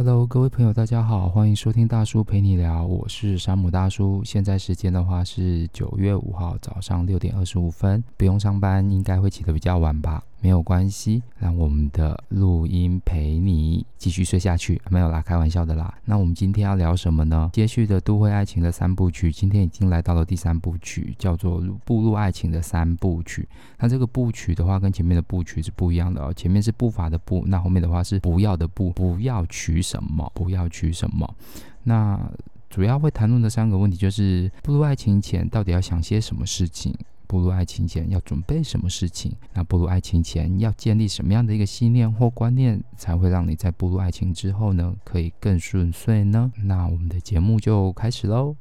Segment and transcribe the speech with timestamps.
[0.00, 4.22] Hello，各位朋友，大家好，欢迎收听大叔陪你聊，我是山姆大叔。
[4.24, 10.22] 现在时间的话是九月五号早上六点二十五分，不用上班，应该会起得比较晚吧。
[10.40, 14.80] 没有关系，让我们的录音陪你继续睡下去。
[14.88, 15.92] 没有啦，开玩笑的啦。
[16.04, 17.50] 那我们今天要聊什么呢？
[17.52, 23.48] 接续的都会爱情的三部曲，今天已经来到了第三部曲，叫做步入爱情的三部曲。
[23.78, 26.32] 那这个部曲的话，跟前面的部曲是不一样的哦。
[26.32, 31.34] 前面是步伐的步，那后面的话是不要的不，不要取什么，不要取什么。
[31.82, 32.30] 那
[32.70, 36.94] 主要会谈论的三个问题就是：步入爱情前，到底要想些什么事情？
[37.28, 39.30] 步入爱情前要准备什么事情？
[39.52, 46.50] 那步入爱情前要建立什么样的一个信念或观念，才会让你在步入爱情之后呢，可以更顺遂呢？
[46.64, 48.56] 那我们的节目就开始喽。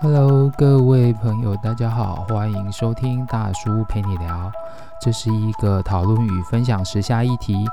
[0.00, 4.52] Hello，各位朋友，大家好，欢迎收听大叔陪你聊。
[5.00, 7.66] 这是一个讨论与分享时下议题。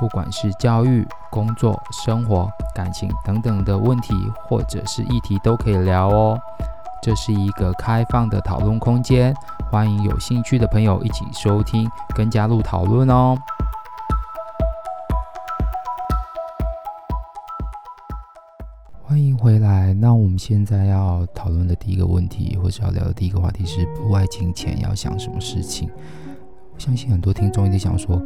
[0.00, 4.14] 不管是教育、工作、生活、感情等等的问题，
[4.48, 6.40] 或者是议题，都可以聊哦。
[7.02, 9.34] 这是一个开放的讨论空间，
[9.70, 13.36] 欢迎有兴趣的朋友一起收听跟加入讨论哦。
[19.02, 19.92] 欢迎回来。
[19.92, 25.90] 那我们现在要讨论的第一个问题，或者要聊的第一个话题是：不爱情前要想什么事情？
[26.72, 28.18] 我相信很多听众一定想说。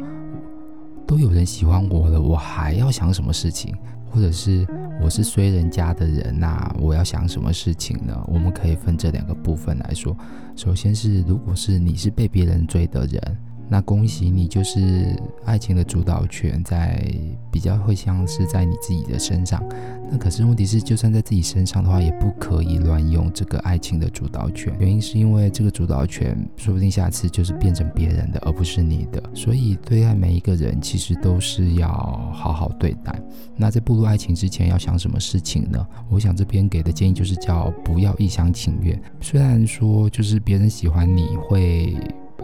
[1.07, 3.73] 都有人喜欢我了，我还要想什么事情？
[4.11, 4.65] 或者是
[5.01, 8.17] 我是衰人家的人呐、我要想什么事情呢？
[8.27, 10.15] 我们可以分这两个部分来说。
[10.55, 13.37] 首先是，如果是你是被别人追的人。
[13.67, 17.03] 那恭喜你，就是爱情的主导权在
[17.51, 19.63] 比较会像是在你自己的身上。
[20.11, 24.71] 那可是问题是，就算在自己身上的话，也不可以乱用这个爱情的主导权。
[24.79, 29.21] 原因是因为这个主导权说不定下次就是变成别人的，而不是你的。
[29.33, 31.89] 所以对待每一个人，其实都是要
[32.33, 33.19] 好好对待。
[33.55, 35.83] 那在步入爱情之前，要想什么事情呢？
[36.07, 39.01] 我想这边给的建议就是叫不要一厢情愿。
[39.21, 41.97] 虽然说就是别人喜欢你会，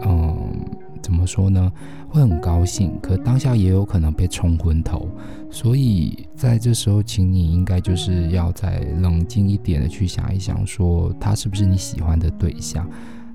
[0.04, 0.36] 嗯。
[1.02, 1.72] 怎么说呢？
[2.08, 5.08] 会很高兴，可当下也有可能被冲昏头，
[5.50, 12.88] 所以在这时候，请你应该就是要再冷静一点的去想一想，说他是不是你喜欢的对象。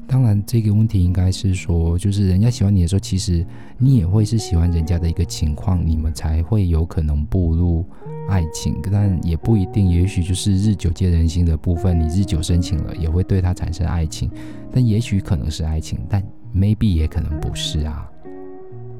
[0.09, 3.45] 当然，这个问题应该是说，就是人家喜欢你的时候，其实
[3.77, 7.83] 你也会是喜欢人家的一个情况，你们才会有可能步入
[8.29, 9.89] 爱情，但也不一定。
[9.89, 14.29] 也许就是日久见人心的部分，你日久生情了，也会对他产生爱情，
[14.71, 16.23] 但也许可能是爱情，但。
[16.55, 18.09] Maybe 也可能不是啊，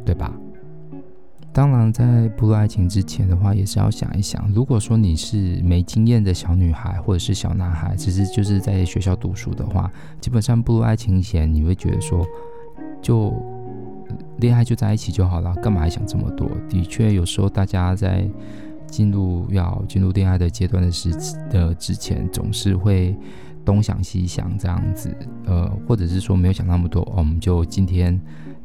[0.06, 0.34] 对吧？
[1.54, 9.92] 当然，在步入爱情之前的话，也是要想一想，如果说你是没经验的小女孩或者是小男孩，其实就是在学校读书的话，
[10.22, 12.24] 基本上步入爱情前，你会觉得说，
[13.02, 13.34] 就
[14.38, 16.48] 恋爱就在一起就好了，干嘛还想这么多？
[16.70, 18.30] 的确，有时候大家在
[18.88, 21.12] 进入要进入恋爱的阶段的时
[21.50, 23.16] 的之前，总是会。
[23.66, 28.18] 东想西想这样子，呃，或者是说没有想那么多，我们就今天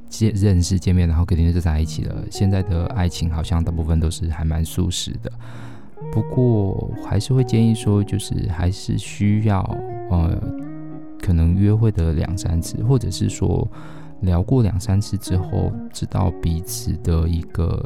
[0.08, 2.24] 见认识见面，然后肯定就在一起了。
[2.30, 5.28] 现在的爱情好像大部分都是还蛮速食的，
[6.12, 9.58] 不过还是会建议说，就是还是需要
[10.08, 10.40] 呃，
[11.20, 13.68] 可能约会的两三次，或者是说
[14.22, 17.80] 聊过两三次之后，知道彼此的一个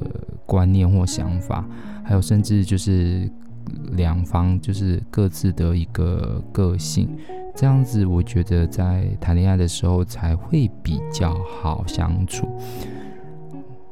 [0.47, 1.67] 观念或想法，
[2.05, 3.31] 还有甚至就是。
[3.95, 7.09] 两方就是各自的一个个性，
[7.53, 12.47] 这样子我觉得在谈恋爱的时候才会比较好相处。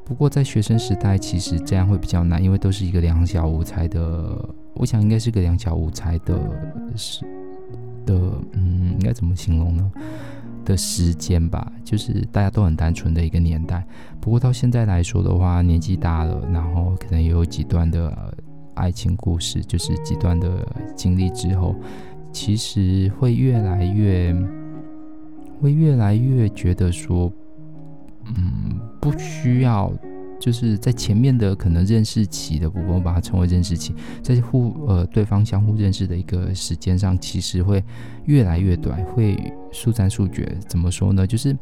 [0.04, 6.38] 不过在学生时代，其实这样会比较难，因为都是一个两小无猜的，我想应该是个两小无猜的
[6.94, 7.24] 是
[8.06, 8.14] 的，
[8.52, 9.90] 嗯，应该怎么形容呢？
[10.64, 13.86] 的时间吧，就是大家都很单纯的一个年代。
[14.20, 18.34] 不过到现在来说的话，年纪大了，然后可能也有几段的。
[18.76, 20.66] 爱情故事就是几段的
[20.96, 21.76] 经历之后，
[22.32, 24.34] 其实会越来越，
[25.60, 27.32] 会越来越觉得说，
[28.36, 29.92] 嗯，不需要，
[30.44, 37.82] 就是在前面的可能认识期的部分，我把它称为认识期，在互呃对方相互认识的一个时间上，其实会
[38.26, 39.38] 越来越短，会
[39.72, 40.54] 速战速决。
[40.68, 41.26] 怎么说呢？
[41.26, 41.56] 就是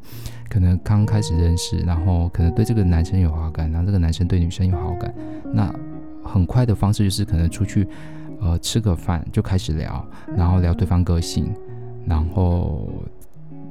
[0.49, 5.15] 可能刚开始认识，然后可能对这个男生有好感，然后这个男生对女生有好感，
[5.53, 5.73] 那。
[6.25, 7.87] 很快的方式就是可能出去，
[8.41, 11.53] 呃，吃个饭就开始聊，然后聊对方个性，
[12.07, 12.89] 然后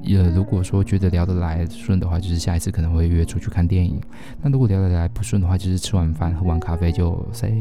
[0.03, 4.01] 也如果说觉得聊得来顺的话，就是下一次可能会约出去看电影。
[4.41, 7.51] 那如果聊得来不顺的话，就是吃完饭喝完咖啡就 say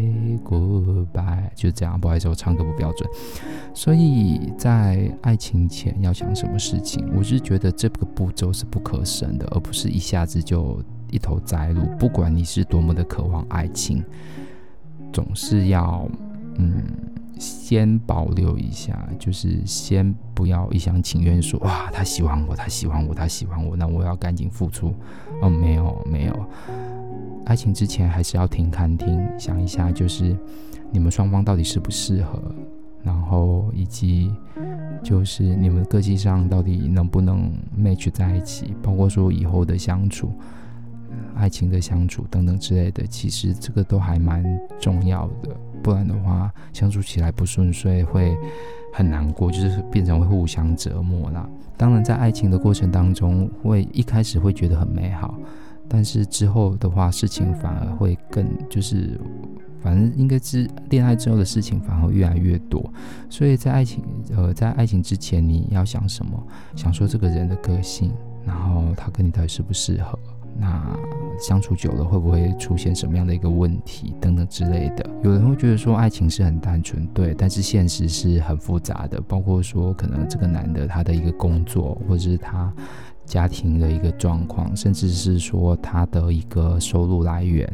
[0.45, 2.01] goodbye，就这样。
[2.01, 3.09] 不好意思，我唱歌不标准。
[3.75, 10.83] 所以在爱情前要想什么事情，我是觉得这个步骤是不可省的，而不是一下子就。
[11.13, 11.83] 一头栽入。
[11.99, 14.01] 不管你是多么的渴望爱情，
[15.13, 16.09] 总是要
[16.55, 16.85] 嗯。
[17.41, 24.93] 先保留一下，就是先不要一厢情愿说哇，他喜欢我，他喜欢我，他喜欢我，那我要赶紧付出。
[25.41, 26.47] 哦，没有没有，
[27.47, 30.37] 爱情之前还是要停看听，想一下，就是
[30.91, 32.55] 你们双方到底适不适合，
[33.03, 34.31] 然后以及
[35.03, 40.31] 就是你们个性上到底能不能 match 在一起，包括说以后的相处。
[41.35, 44.45] 爱情的相处等等之类的，其实这个都还蛮
[44.79, 48.37] 重要的，不然的话相处起来不顺遂会
[48.93, 51.49] 很难过，就是变成会互相折磨啦。
[51.77, 55.35] 当然，在爱情的过程当中，会一开始会觉得很美好，
[55.89, 59.19] 但是之后的话，事情反而会更就是，
[59.81, 62.93] 反正应该是恋爱之后的事情反而越来越多。
[63.31, 64.05] 所以在爱情
[64.37, 66.39] 呃，在爱情之前，你要想什么？
[66.77, 68.13] 想说这个人的个性，
[68.45, 70.19] 然后他跟你到底适不适合？
[70.61, 70.95] 那
[71.39, 75.09] 相处久了会不会出现什么样的一个问题等等之类的？
[75.23, 82.71] 有人会觉得说爱情是很单纯，对，但是现实是很复杂的，包括说可能这个男的他的一个工作，或者是他
[83.25, 87.67] 家庭的一个状况，甚至是说他的一个收入来源，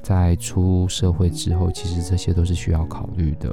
[0.00, 3.52] 在出社会之后，其实这些都是需要考虑的。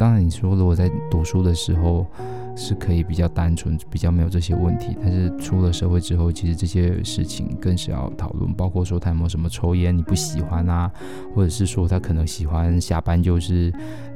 [0.00, 2.06] 当然，你说如果在读书的时候，
[2.56, 4.96] 是可以比较单纯，比较没有这些问题。
[4.98, 10.90] 但是出了社会之后，其实这些事情更是要讨论，包括说他有没有什么抽烟你不喜欢啊，
[11.34, 13.70] 或者是说他可能喜欢下班就是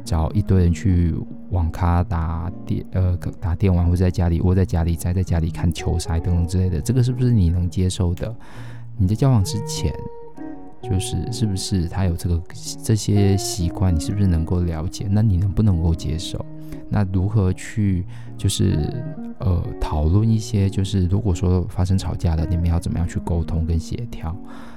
[0.07, 1.15] 找一堆人去
[1.51, 8.35] 网咖打电呃 打电玩，或者在家里窝在家里宅在家里看球赛等等之类的，这个是不是你能接受的？
[8.97, 9.93] 你在交往之前，
[10.85, 12.41] 就是是不是他有这个
[12.83, 15.07] 这些习惯，你是不是能够了解？
[15.11, 16.45] 那你能不能够接受？
[16.91, 18.05] 那如何去
[18.37, 18.93] 就是
[19.39, 24.37] 呃讨论一些就是如果说发生吵架了，你们要怎么样去沟通跟协调，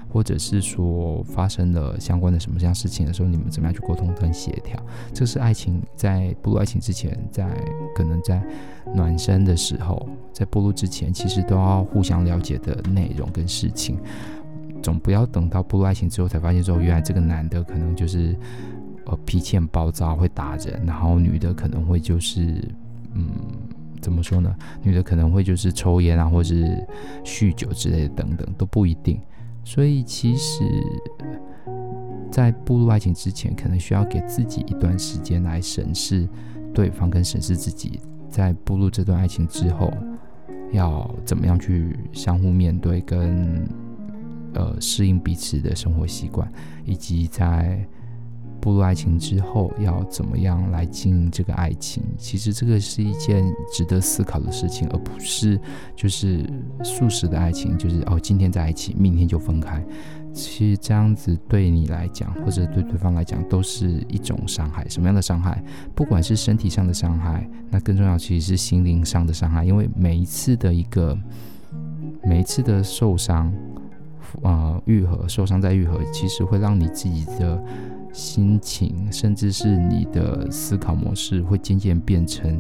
[0.09, 4.81] 或者是说发生了相关的什么样事情的时候，你们怎么样去沟通跟协调？
[5.13, 7.45] 这是爱情在步入爱情之前，在
[7.93, 8.41] 可能在
[8.95, 13.97] 暖身的时候，在步入之前，其实都要互相了解的内容跟事情。
[14.87, 18.33] 总不要等到步入爱情之后才发现说，原来这个男的可能就是。
[19.09, 22.61] 呃，脾气很暴躁，会打人，然后女的可能会就是，
[23.13, 23.29] 嗯，
[24.01, 24.53] 怎么说呢？
[24.83, 26.85] 女的可能会就是抽烟啊，或是
[27.23, 29.17] 酗酒之类的，等等都不一定。
[29.63, 30.61] 所以其实，
[32.29, 36.27] 在步入爱情之前，可能需要给自己一段时间来审视
[36.73, 38.01] 对方，跟审视自己。
[38.29, 39.89] 在步入这段爱情之后，
[40.73, 43.65] 要怎么样去相互面对，跟
[44.57, 46.51] 呃适应彼此的生活习惯，
[46.83, 47.87] 以及在。
[48.59, 52.03] 步入爱情之后，要怎么样来经营这个爱情？
[52.17, 55.61] 其实这个是一件值得思考的事情，而不是
[55.95, 56.43] 就是
[56.83, 59.81] 速食的爱情，就是哦，今天在一起，明天就分开。
[60.33, 64.85] 其实这样子对你来讲，或者对对方来讲，都是一种伤害。
[64.89, 65.63] 什么样的伤害？
[65.95, 69.63] 不管是身体上的伤害，那更重要其实是心灵上的伤害。
[69.63, 71.17] 因为每一次的一个，
[72.23, 73.53] 每一次的受伤，
[74.41, 77.63] 呃，愈合，受伤再愈合，其实会让你自己的。
[78.13, 82.59] 心情，甚至是你的思考模式，会渐渐变成，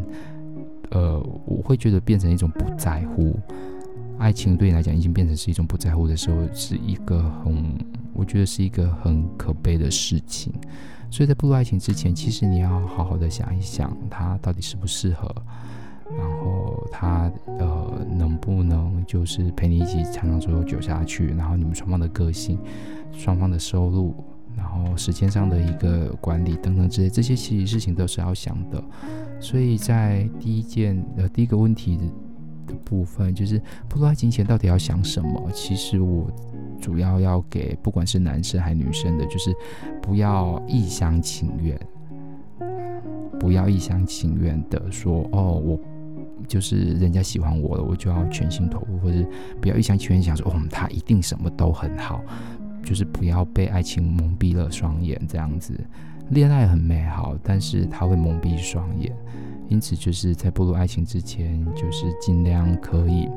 [0.91, 3.39] 呃，我会觉得变成一种不在乎。
[4.19, 7.73] 爱情对你来讲已经变成是一种不在乎的时候，是一个很，
[8.13, 10.53] 我觉得是一个很可悲的事情。
[11.09, 15.33] 所以在步入爱情之前，其实你要好好的想一想，他到底适不适合，
[16.99, 22.57] 他呃能不能就是陪你一起长长久久久下去，然后你们双方的个性，
[23.11, 24.15] 双方的收入。
[24.55, 28.83] 然后时间上的一个管理等等之类，这些其实事情都是要想的。
[29.39, 31.95] 所以在第一件呃第一个问题
[32.65, 35.51] 的部分，就是步入爱情前到底要想什么？
[35.53, 36.25] 其实我
[36.81, 39.53] 主要要给不管是男生还是女生的，就是
[40.01, 41.79] 不要一厢情愿，
[43.39, 45.79] 不要一厢情愿的说哦，我
[46.47, 49.17] 就是人家喜欢我了，我就要全心投入，或者
[49.61, 52.21] 不要一厢情愿想说哦，他一定什么都很好。
[52.83, 55.77] 就是不要被爱情蒙蔽了双眼，这样子，
[56.29, 59.11] 恋爱很美好，但是它会蒙蔽双眼，
[59.67, 63.27] 因此就是在步入爱情之前，就是尽量可以，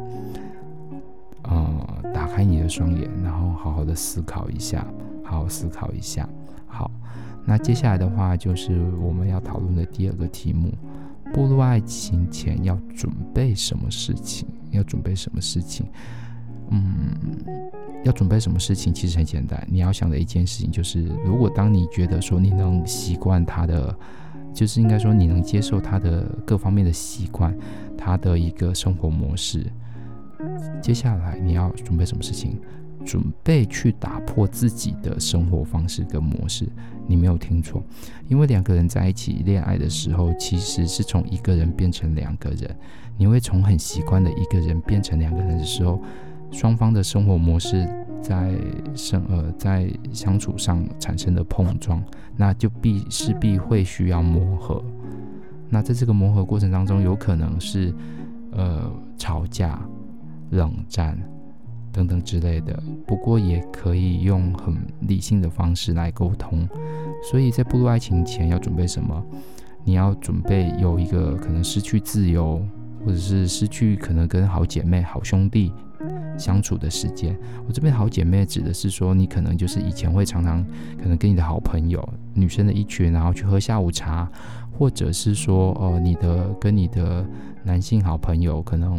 [1.43, 4.87] 呃，打开你的双眼，然后好好的思考一下，
[5.25, 6.29] 好好思考一下。
[6.69, 6.89] 好，
[7.45, 10.71] 那接下来的话就是我们要讨论的第二个题目：
[11.33, 14.47] 步入爱情前要准备什么事情？
[14.71, 15.87] 要准备什么事情？
[16.71, 16.81] 嗯。
[18.03, 18.95] 要准备什么事情？
[18.95, 23.95] 其实很简单，你要想的一件事情就是，如果当你觉得说你能习惯他的，
[24.55, 27.55] 就是应该说你能接受他的各方面的习惯，
[27.99, 29.71] 他的一个生活模式，
[30.81, 32.59] 接下来你要准备什么事情？
[33.05, 36.69] 准备去打破自己的生活方式跟模式。
[37.07, 37.83] 你没有听错，
[38.29, 42.77] 因为两个人在一起恋爱的时候，其实是从一个人变成两个人。
[43.17, 46.01] 你会从很习惯的一个人变成两个人的时候，
[46.51, 47.87] 双方的生活模式
[48.23, 48.55] 在
[48.95, 52.03] 生呃在相处上产生的碰撞，
[52.37, 54.83] 那就必势必会需要磨合。
[55.69, 57.93] 那在这个磨合过程当中，有可能是
[58.53, 59.81] 呃吵架、
[60.51, 61.19] 冷战
[61.93, 62.83] 等等之类的。
[63.07, 66.69] 不过也可以用很理性的方式来沟通。
[67.31, 69.25] 所以在步入爱情前要准备什么？
[69.85, 72.61] 你要准备有一个可能失去自由，
[73.05, 75.73] 或者是失去可能跟好姐妹、好兄弟
[76.39, 77.39] 相处的时间。
[77.67, 80.65] 我这边好姐妹指的是说，你可能就是以前会常常
[81.03, 84.31] 可能跟你的好朋友、女生的一群，然后去喝下午茶。
[84.73, 87.23] 或者是说，哦、呃，你的跟你的
[87.65, 88.99] 男性好朋友，可能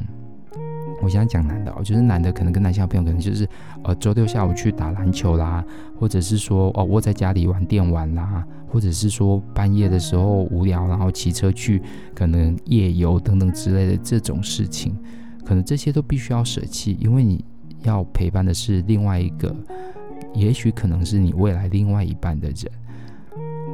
[1.01, 3.47] 我现在讲男的哦，就是男的可能跟男性朋友，可能就是
[3.83, 5.65] 呃周六下午去打篮球啦，
[5.99, 11.81] 或者是说哦窝在家里玩电玩啦，或者是说半夜的时候无聊，然后骑车去
[12.13, 14.95] 可能夜游等等之类的这种事情，
[15.43, 17.43] 可能这些都必须要舍弃，因为你
[17.83, 19.55] 要陪伴的是另外一个，
[20.35, 22.57] 也许可能是你未来另外一半的人。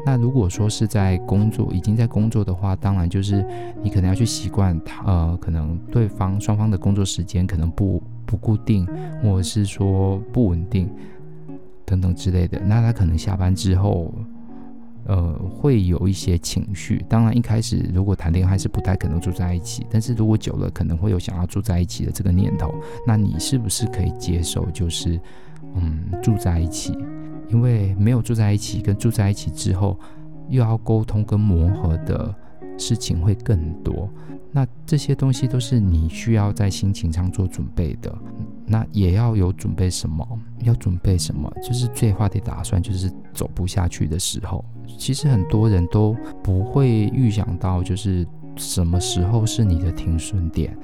[0.07, 3.45] 那如果说是在工作，已经在工作的话，当然就是
[3.83, 8.87] 你可能要去习惯他，呃，可能对方双方的工作时间可能不不固定，
[9.21, 10.89] 或者是说不稳定
[11.83, 12.57] 等等之类的。
[12.61, 14.13] 那他可能下班之后，
[15.07, 17.03] 呃，会有一些情绪。
[17.09, 22.73] 当然一开始如果谈恋爱是不太可能住在一起，但是如果久了可能会有想要住在一起的这个念头。
[23.05, 25.19] 那你是不是可以接受，就是
[25.75, 26.97] 嗯，住在一起？
[27.49, 29.99] 因为没有住在一起，跟住在一起之后，
[30.49, 32.33] 又要沟通跟磨合的
[32.77, 34.09] 事情会更多。
[34.51, 38.13] 那这些东西都是你需要在心情上做准备的。
[38.65, 40.27] 那也要有准备什么？
[40.63, 41.51] 要准备什么？
[41.61, 44.63] 就是最坏的打算，就是走不下去的时候。
[44.97, 48.25] 其实很多人都不会预想到，就是
[48.55, 50.75] 什么时候是你的停损点。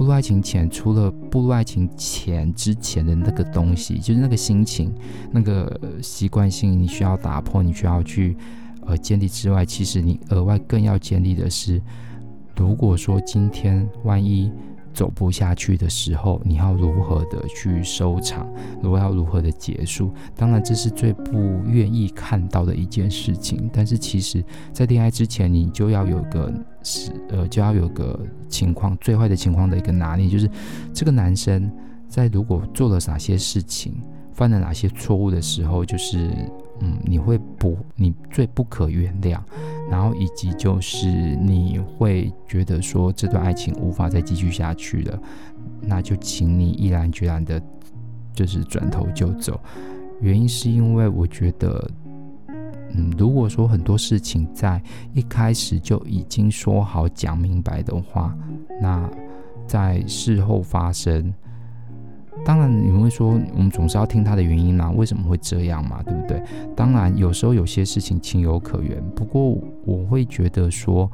[0.00, 4.90] 步入爱情前，除了步入爱情前之前的那个东西，就是那个心情、
[5.30, 8.34] 那个习惯性，你需要打破，你需要去
[8.86, 11.82] 呃建立之外，其实你额外更要建立的是，
[12.56, 14.50] 如果说今天万一。
[14.92, 18.46] 走不下去的时候，你要如何的去收场？
[18.82, 20.12] 如果要如何的结束？
[20.36, 23.70] 当然，这是最不愿意看到的一件事情。
[23.72, 28.18] 但是，其实，在恋爱之前，你就要有个是呃，就要有个
[28.48, 30.50] 情况，最坏的情况的一个拿捏，就是
[30.92, 31.70] 这个男生
[32.08, 33.94] 在如果做了哪些事情，
[34.32, 36.30] 犯了哪些错误的时候，就是
[36.80, 39.38] 嗯，你会不，你最不可原谅。
[39.90, 45.20] 然后以及就是你会觉得说这段爱情无法再继续下去了，
[45.80, 47.60] 那就请你毅然决然的，
[48.32, 49.60] 就是转头就走。
[50.20, 51.90] 原因是因为我觉得，
[52.94, 54.80] 嗯，如果说很多事情在
[55.12, 58.36] 一开始就已经说好讲明白的话，
[58.80, 59.10] 那
[59.66, 61.34] 在事后发生。
[62.44, 64.90] 当然，你们会说，我们总是要听他的原因嘛？
[64.90, 66.02] 为什么会这样嘛？
[66.02, 66.42] 对不对？
[66.74, 69.02] 当然，有时候有些事情情有可原。
[69.10, 71.10] 不过，我会觉得说，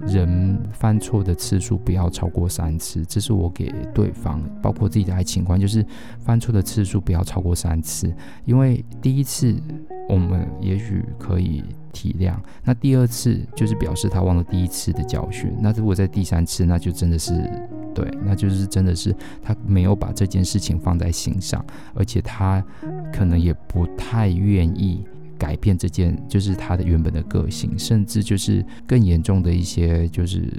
[0.00, 5.84] 人犯错的次数不要超过三次，这是我给对方，包括自己的爱情观，就是
[6.18, 8.12] 犯错的次数不要超过三次。
[8.46, 9.54] 因为第一次
[10.08, 12.34] 我们也许可以体谅，
[12.64, 15.52] 那第二次就是表示他忘了第一次的教训。
[15.60, 17.48] 那如果在第三次，那就真的是。
[17.94, 22.64] 对，那就是真的是他没有把这件事情放在心上，而且他
[23.12, 25.04] 可能也不太愿意
[25.38, 30.50] 改变这件，就是他的原本的个性，甚至就是更严重的一些，就是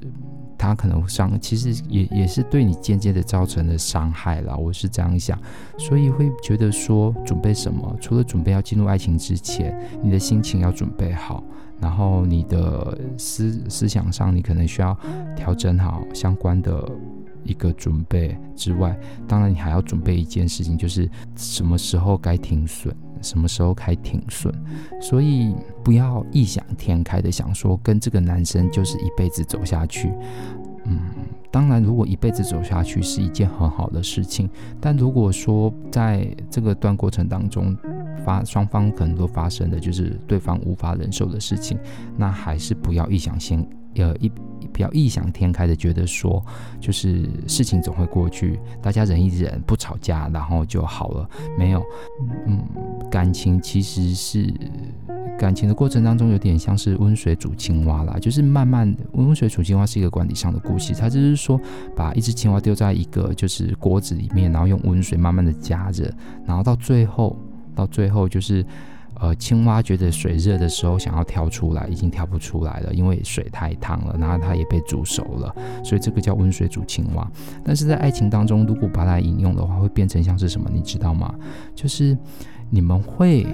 [0.58, 4.56] 他可能伤，其实也也是对你间接的造成了伤害了。
[4.56, 5.40] 我是这样想，
[5.78, 7.96] 所以会觉得说准备什么？
[8.00, 11.44] 除了准备要进入爱情之前，你的心情要准备好。
[11.80, 14.96] 然后你的思思想上，你可能需要
[15.36, 16.88] 调整好相关的
[17.44, 24.54] 一个准备之外，当然你还要准备一件事情，就是什么时候该停损，什么时候该停损。
[25.02, 30.12] 所以不要异想天开的想说跟这个男生就是一辈子走下去。
[30.86, 31.00] 嗯，
[31.52, 37.78] 当然，如果一辈子走下去是一件很好的事情，但如果说在这个段过程当中，
[38.26, 41.78] 发双方可能都发生的就是对方无法忍受的事情，
[42.18, 43.64] 那还是不要异想先
[43.98, 44.32] 呃一
[44.74, 46.44] 比较异想天开的觉得说，
[46.80, 51.30] 就是事情总会过去，大家忍一忍，不吵架，然后就好了。
[51.58, 51.84] 没有，
[52.48, 52.60] 嗯，
[53.10, 54.54] 感情其实是
[55.38, 61.60] 感情的过程当中，有点像是温水煮青蛙啦，就是慢慢温水煮青蛙是一个管理上的故事，它就是说
[61.96, 66.12] 把一只青蛙丢在一个就是锅子里面，然后用温水慢慢的加热，
[66.46, 67.38] 然后到最后
[67.76, 68.66] 到最后就是。
[69.22, 77.32] 呃，青蛙觉得水热的时候想要跳出来，已经跳不出来了，因为水太烫了，然后它也被煮熟了，所以这个叫温水煮青蛙。
[77.64, 80.68] 但是在爱情当中，如果把它引用的话，会变成像是什么？
[80.74, 81.36] 你知道吗？
[81.76, 82.18] 就是
[82.72, 83.46] 你们会，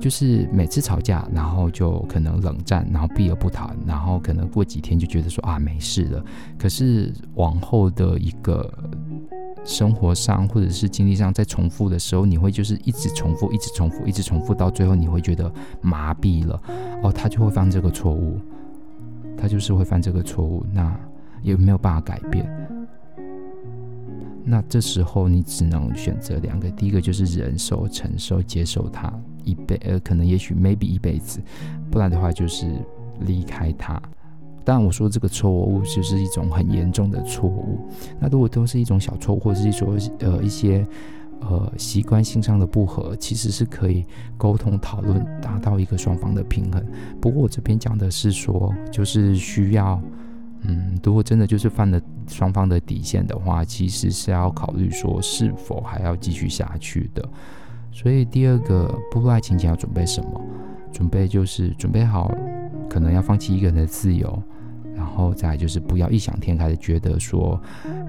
[0.00, 6.24] 就是每次吵架，然后就可能冷战，然后避而不谈，然后可能过几天就觉得说啊没事了。
[6.58, 8.72] 可是往后的一个。
[9.64, 16.60] 生活上或者是经历上在重复的时候，你会就是一直重复，一直重复，一直重复，到最后你会觉得麻痹了。
[17.02, 18.38] 哦，他就会犯这个错误，
[19.36, 20.98] 他就是会犯这个错误，那
[21.42, 22.48] 也没有办法改变。
[24.42, 29.12] 那这时候你只能选择两个，第一个就是忍受、承受、接受他
[29.44, 31.40] 一辈，呃，可能也许 maybe 一辈子，
[31.90, 32.66] 不然的话就是
[33.20, 34.00] 离开他。
[34.70, 37.80] 当然，我说这个错误就是一种很严重的错误。
[38.20, 40.86] 那如果都是一种小错误，或者是说呃一些
[41.40, 44.06] 呃习惯性上的不合，其实是可以
[44.38, 46.80] 沟通讨论，达到一个双方的平衡。
[47.20, 50.00] 不过我这边讲的是说，就是需要，
[50.60, 57.28] 嗯，如果真的就是犯了双方的底线的话，其实是要考虑说是否还要继续下去的。
[57.90, 60.40] 所以第二个步入爱情前要准备什么？
[60.92, 62.32] 准备就是准备好。
[62.88, 64.42] 可能要放弃一个人的自由，
[65.00, 67.58] 然后再就是不要异想天开的觉得说，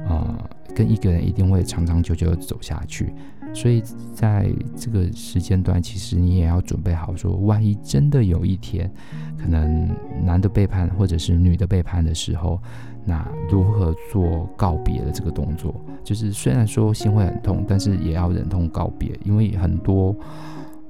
[0.10, 3.14] 呃，跟一个人一定会长长久久的走下去。
[3.54, 3.82] 所以
[4.14, 8.92] 在这个时间段，其实你也要准备好说，万一真的有一天，
[9.38, 9.90] 可能
[10.22, 12.62] 男的背叛或者是女的背叛的时候，
[13.06, 15.74] 那如何做告别的这个动作？
[16.04, 20.14] 就是虽然说心会很痛，但是也要忍痛告别，因为很多。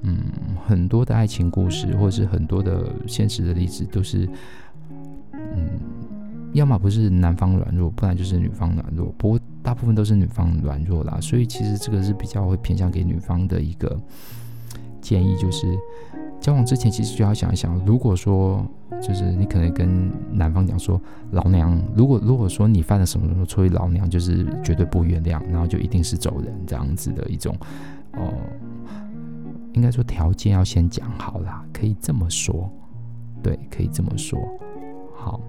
[0.04, 0.18] 嗯，
[0.66, 4.28] 很多的爱情故事，或者是很多的现实的例子，都是，
[5.32, 5.70] 嗯，
[6.52, 9.12] 要么不是男方软弱，不然就是女方软弱。
[9.16, 13.98] 不过大部分都是女方软弱啦，所以其实这个是比较会偏向给女方的一个
[15.00, 15.66] 建议，就是
[16.40, 18.66] 交往之前其实就要想一想，如果说
[19.00, 27.56] 就是你可能跟男方讲说，老娘如果如果说你犯了什么什么错，老娘就是绝对不原谅，然后就一定是走人这样子的一种，
[28.12, 28.34] 哦、
[29.72, 32.70] 应该说条件要先讲好啦，可以这么说，
[33.42, 34.38] 对，可以这么说。
[35.22, 35.40] 好，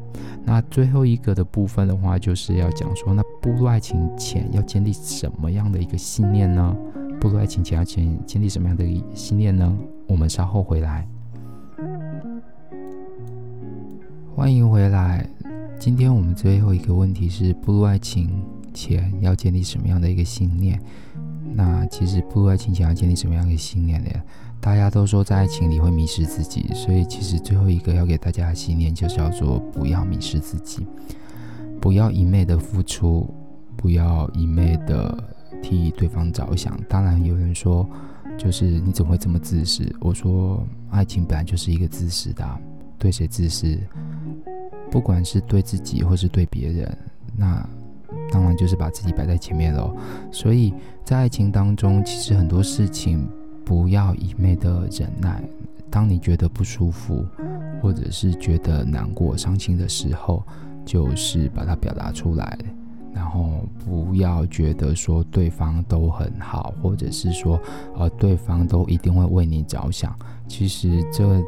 [0.46, 6.78] 那最后一个的部分的话，就是要讲说，那步入爱情前要建立什么样的一个信念呢？
[7.20, 9.76] 步入爱情前要建建立什么样的一信念呢？
[10.08, 11.08] 我们稍后回来。
[14.36, 15.28] 欢迎回来。
[15.80, 18.30] 今天我们最后一个问题是：步入爱情
[18.76, 20.80] 前要建立什么样的一个信念？
[21.56, 24.10] 那其实步入爱情前要建立什么样的一个信念呢？
[24.64, 30.88] 大家都说在爱情里会迷失自己，所以其实最后一个要给大家的信念就叫做不要迷失自己，
[31.82, 33.30] 不要一昧的付出，
[33.76, 35.22] 不要一昧的
[35.62, 36.80] 替对方着想。
[36.88, 37.86] 当然有人说，
[38.38, 39.84] 就是你怎么会这么自私？
[40.00, 42.48] 我说，爱情本来就是一个自私的，
[42.98, 43.78] 对谁自私？
[44.90, 46.98] 不管是对自己或是对别人，
[47.36, 47.68] 那。
[48.32, 49.96] 当然就是把自己摆在前面喽，
[50.32, 50.72] 所以
[51.04, 53.28] 在爱情当中，其实很多事情
[53.64, 55.44] 不要一昧的忍耐。
[55.90, 57.26] 当你觉得不舒服，
[57.82, 60.44] 或者是觉得难过、伤心的时候，
[60.86, 62.58] 就是把它表达出来，
[63.14, 67.60] 然后不要觉得说对方都很好，或者是说
[67.96, 70.18] 呃对方都一定会为你着想。
[70.48, 71.44] 其实这。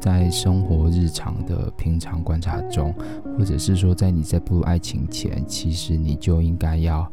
[0.00, 2.92] 在生活日常的平常观察中，
[3.38, 7.08] 或者是说在你在步入爱情前，其实你就应该要，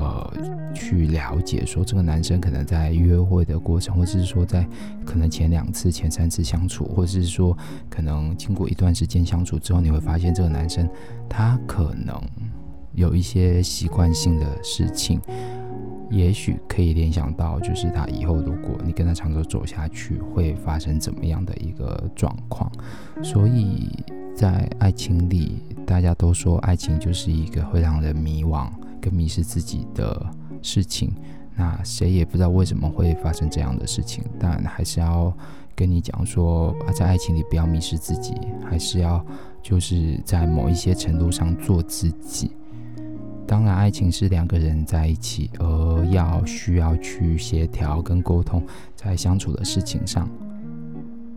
[0.00, 0.32] 呃，
[0.74, 4.66] 去了解说这个男生可能在约会的过程，或者是说在
[5.04, 7.54] 可能前两次、前三次相处，或者是说
[7.90, 10.88] 可能经过一段时间相处之后，你会发现这个男生
[11.28, 12.18] 他可能
[12.94, 15.20] 有一些习惯性的事情。
[16.10, 22.68] 也许可以联想到，就是他以后如果你跟他长久走下去，会发生怎么样的一个状况。
[23.22, 23.88] 所以
[24.34, 28.68] 在爱情里，大家都说爱情就是一个会让人迷惘
[29.00, 30.26] 跟迷失自己的
[30.62, 31.12] 事情。
[31.56, 35.32] 那谁也不知道为什么会发生这样的事情，但还是要
[35.74, 38.34] 跟你讲说啊，在爱情里不要迷失自己，
[38.64, 39.24] 还是要
[39.62, 42.52] 就是在某一些程度上做自己。
[43.46, 48.62] 当然，爱情是两个人在一起，而要需要去协调跟沟通，
[48.94, 50.28] 在相处的事情上。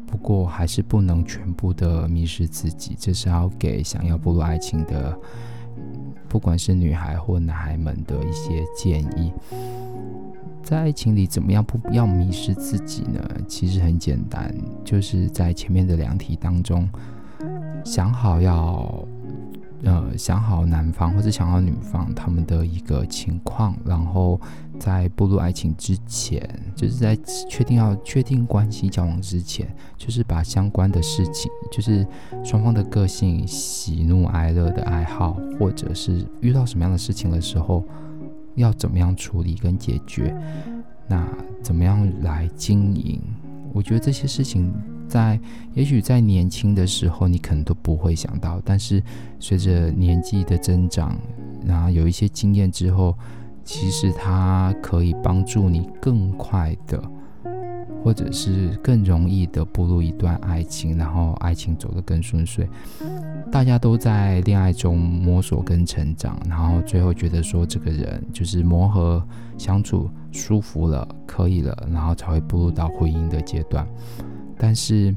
[0.06, 5.18] 不过，还是不能全部的迷失自己，这是要给想要步入爱情的，
[6.34, 9.32] 不管是女孩或男孩们的一些建议。
[10.64, 13.24] 在爱情里怎么样不要迷失自己呢？
[13.48, 14.52] 其实很简单，
[14.84, 16.90] 就是在前面的两题当中，
[17.86, 18.92] 想好要。
[19.86, 24.40] 呃，想好男方或者想好女方他们的一个情况，然后
[24.80, 26.42] 在步入爱情之前，
[26.76, 27.16] 就是在
[27.50, 32.06] 确定要确定关系交往之前，就是把相关的事情，就是
[32.44, 37.84] 双方的个性、喜怒哀乐的爱好，或者是遇到什么样的事情的时候，
[38.56, 40.36] 要怎么样处理跟解决，
[41.08, 41.28] 那
[41.62, 43.22] 怎么样来经营？
[43.74, 44.74] 我觉得这些事情。
[45.06, 45.40] 在
[45.76, 49.04] 也许在年轻的时候，你可能都不会想到，但是
[49.40, 51.16] 随着年纪的增长，
[51.64, 53.16] 然后有一些经验之后，
[53.64, 57.02] 其实它可以帮助你更快的，
[58.04, 62.68] 或者是更容易的步入一段爱情，然后爱情走得更顺遂。
[63.52, 69.24] 大家都在恋爱中摸索跟成长，然后最后觉得说这个人就是磨合
[69.58, 73.88] 相处舒服了，可以了，然后才会步入到婚姻的阶段。
[74.58, 75.16] 但是，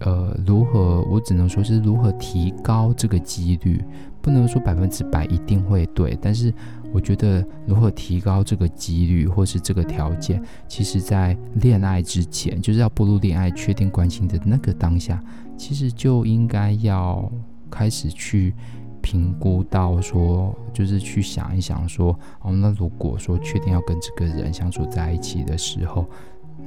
[0.00, 1.00] 呃，如何？
[1.10, 3.82] 我只能说是如何提高这个几率，
[4.20, 6.18] 不能说百分之百一定会对。
[6.20, 6.52] 但是，
[6.96, 15.22] 我觉得如何提高这个几率，或是这个条件，其实在恋爱之前，就是要步入恋爱、确定关系的那个当下，
[15.58, 17.30] 其实就应该要
[17.70, 18.54] 开始去
[19.02, 26.06] 评估到说，就是去想一想说，哦，那如果说确定要跟这个人相处在一起的时候。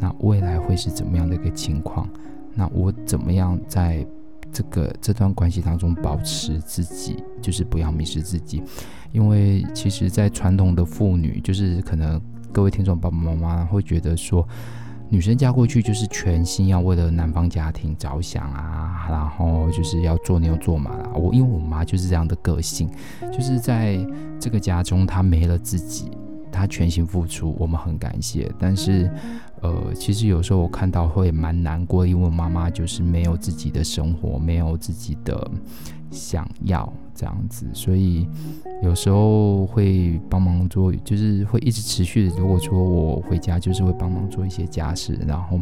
[0.02, 2.08] 那未来会是怎么样的一个情况？
[2.54, 4.06] 那我怎么样在
[4.52, 8.62] 这个这段关系当中保持自己，就是不要迷失自己？
[9.12, 14.48] 因为其实，在传统的妇女，就是可能各位听众爸爸妈妈会觉得说，
[15.10, 21.10] 女生嫁过去就是全心要为了男方家庭着想啊，然后就是要做牛做马啦。
[21.16, 22.90] 我因为我妈就是这样的个性，
[23.32, 23.98] 就是在
[24.40, 26.12] 这个家中她没了自己，
[26.52, 29.10] 她全心付出，我们很感谢，但是。
[29.62, 35.50] 呃，其实有时候我看到会蛮难过，因为妈妈就是没有自己的生活，没有自己的
[36.10, 38.26] 想要这样子，所以
[38.82, 42.38] 有时候会帮忙做，就是会一直持续的。
[42.38, 45.60] 如果说我回家，就是会帮忙做一些家事，然后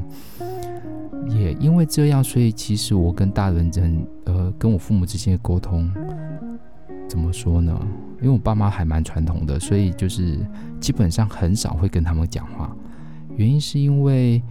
[1.28, 5.92] 也因为这样，所以其实我跟大人人，呃，跟我父母之间的沟通，
[7.10, 7.76] 怎么说呢？
[8.22, 10.38] 因为我爸妈还蛮传统的，所以就是
[10.80, 12.76] 基本上很少会跟他们讲话。
[13.38, 14.42] 原因是因为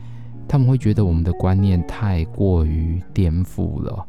[0.48, 4.06] 他们会觉得我们的观念太过于颠覆了，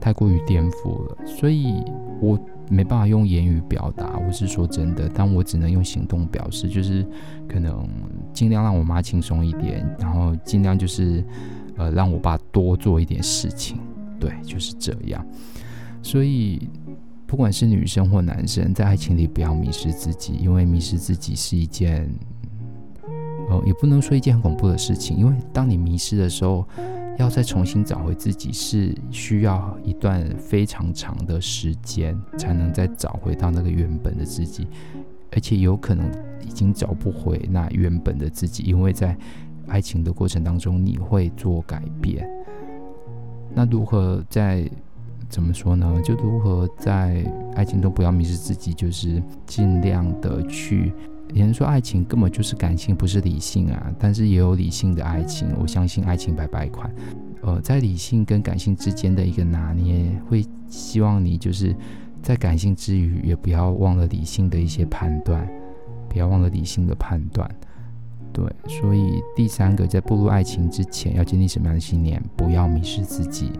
[0.00, 1.82] 太过于颠覆了，所以
[2.20, 2.38] 我
[2.70, 4.16] 没办法用言语表达。
[4.24, 7.04] 我是说真的，但我只能用行动表示，就是
[7.48, 7.88] 可能
[8.32, 11.24] 尽量让我妈轻松一点，然后尽量就是
[11.76, 13.78] 呃让我爸多做一点事情。
[14.20, 15.26] 对，就是这样。
[16.02, 16.68] 所以
[17.26, 22.08] 不管是女生或男生，在爱情里不要迷失自己，因为迷失自己是一件。
[23.50, 26.66] 哦，也不能说一件很恐怖的事情，因为当你迷失的时候，
[27.18, 34.66] 要再重新找回自己是需要一段非常长的时间，才能再找回到那个原本的自己，
[35.30, 36.10] 而且有可能
[36.44, 39.16] 已经找不回那原本的自己，因为在
[39.68, 42.28] 爱情的过程当中你会做改变。
[43.54, 44.68] 那如何在
[45.28, 46.00] 怎么说呢？
[46.02, 50.92] 就如何在爱情中不要迷失自己，就是尽量的去。
[51.34, 53.92] 有人说爱情根本就是感性，不是理性啊。
[53.98, 56.88] 但是也有理性的爱情，我相信爱情百百款。
[57.42, 61.74] 呃，在理性跟感性之间的一个拿捏，会希望你就是
[62.22, 65.44] 在感性之余，也不要忘了理性的一些判断，
[66.08, 67.50] 不要忘了理性的判断。
[68.32, 72.22] 对，所以第三个，在步入爱情之前，要建立什么样的信念？
[72.36, 73.50] 不要迷失自己，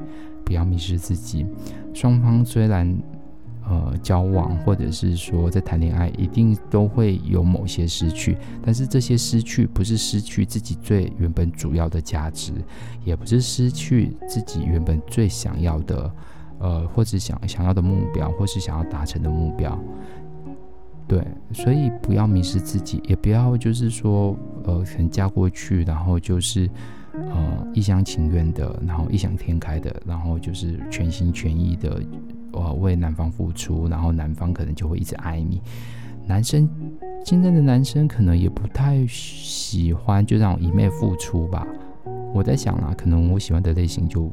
[0.44, 1.44] 不要迷失自己。
[1.92, 2.96] 双方虽然。
[3.66, 12.52] 呃，交往或者是说在谈恋爱，一定都会有某些失去，但是这些失去不是失去自己最原本主要的价值，
[13.04, 16.12] 也不是失去自己原本最想要的，
[16.58, 19.78] 呃，或者想想要的目标，或是想要达成的目标。
[21.08, 21.22] 对，
[21.52, 26.68] 所以不要迷失自己，也不要就是说，呃，可能嫁过去，然后就是
[27.12, 32.02] 呃一厢情愿的，然后异想天开的，然后就是全心全意的。
[32.54, 35.60] 呃，为男方付出，然后男方可能就会一直爱你。
[36.26, 36.68] 男生
[37.24, 41.66] 现在的男生可能也不太喜欢就让我一昧付出吧。
[42.32, 44.32] 我在想啊，可能我喜欢的类型就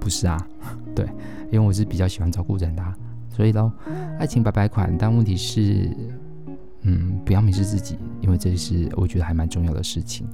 [0.00, 0.36] 不是啊，
[0.96, 1.04] 对，
[1.52, 2.82] 因为我是比较喜欢照顾人的，
[3.28, 3.70] 所以喽，
[4.18, 5.90] 爱情白白款，但问题是，
[6.82, 10.26] 嗯，不要迷失自己，因为这是我觉得还蛮重要的事情。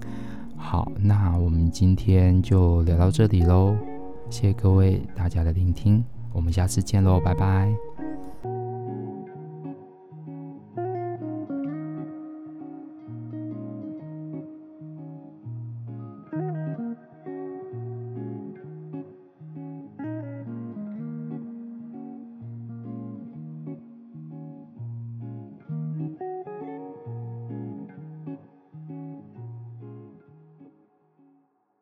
[0.56, 3.76] 好，那我们今天就聊到这里喽。
[4.32, 7.70] 谢谢各位大家的聆听，我们下次见喽，拜拜。